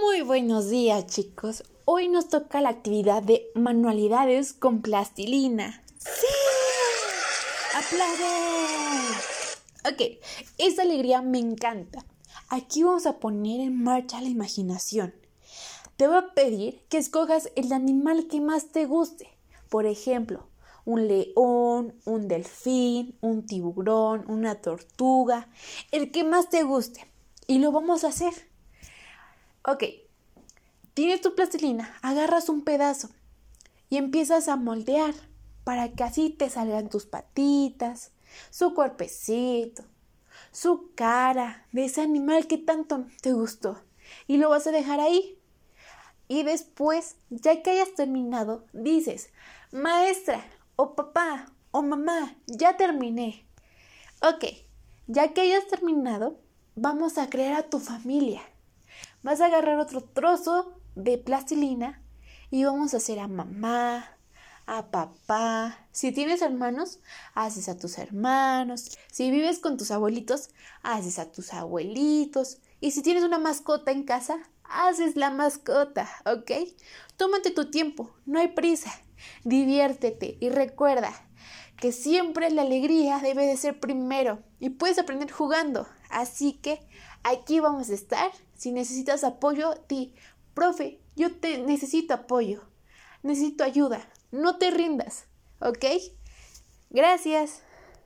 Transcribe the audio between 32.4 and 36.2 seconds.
un pedazo y empiezas a moldear para que